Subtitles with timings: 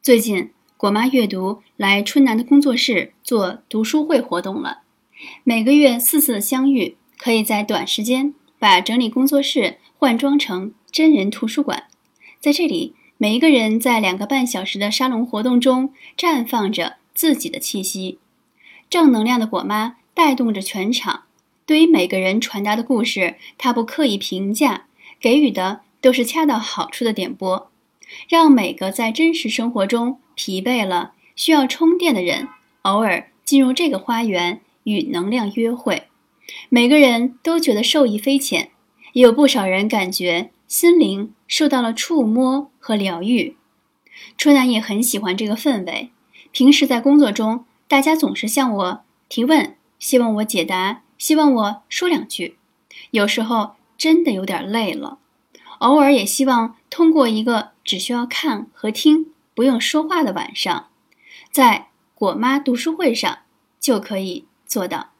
[0.00, 4.82] 最近，果妈阅读来春楠的工作室做读书会活动了。
[5.44, 11.84] 每个月四次的相遇，可以在短时间把整理工作室换装成真人图书馆。
[12.40, 18.18] 在这里，每一个人在两个半小时的沙龙活动中绽放着自己的气息。
[18.88, 21.24] 正能量的果妈带动着全场。
[21.66, 24.86] 对于每个人传达的故事，她不刻意评价，
[25.20, 27.70] 给予的都是恰到好处的点拨。
[28.28, 32.48] 让每个在真实生活中疲惫了、需要充电的人，
[32.82, 36.04] 偶尔进入这个花园与能量约会。
[36.68, 38.70] 每个人都觉得受益匪浅，
[39.12, 43.56] 也有不少人感觉心灵受到了触摸和疗愈。
[44.36, 46.10] 春楠也很喜欢这个氛围。
[46.50, 52.56] 平时在工作中，大家总是向我提问，希望我解答，希望我说两句。
[53.10, 55.18] 有时候真的有点累了。
[55.78, 60.88] 偶尔也希望通过一个只需要看和听，不用说话的晚上，
[61.50, 63.38] 在果妈读书会上
[63.78, 65.10] 就可以做到。